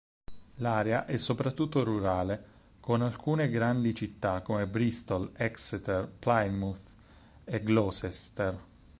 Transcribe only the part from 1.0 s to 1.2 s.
è